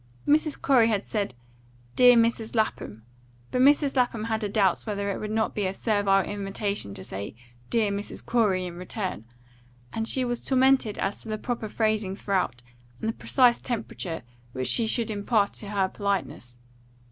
Mrs. 0.27 0.59
Corey 0.59 0.87
had 0.87 1.05
said 1.05 1.35
"Dear 1.95 2.15
Mrs. 2.15 2.55
Lapham," 2.55 3.03
but 3.51 3.61
Mrs. 3.61 3.95
Lapham 3.95 4.23
had 4.23 4.41
her 4.41 4.47
doubts 4.49 4.87
whether 4.87 5.11
it 5.11 5.19
would 5.19 5.29
not 5.29 5.53
be 5.53 5.67
a 5.67 5.75
servile 5.75 6.23
imitation 6.25 6.95
to 6.95 7.03
say 7.03 7.35
"Dear 7.69 7.91
Mrs. 7.91 8.25
Corey" 8.25 8.65
in 8.65 8.77
return; 8.77 9.25
and 9.93 10.07
she 10.07 10.25
was 10.25 10.43
tormented 10.43 10.97
as 10.97 11.21
to 11.21 11.29
the 11.29 11.37
proper 11.37 11.69
phrasing 11.69 12.15
throughout 12.15 12.63
and 12.99 13.09
the 13.09 13.13
precise 13.13 13.59
temperature 13.59 14.23
which 14.53 14.69
she 14.69 14.87
should 14.87 15.11
impart 15.11 15.53
to 15.53 15.69
her 15.69 15.87
politeness. 15.87 16.57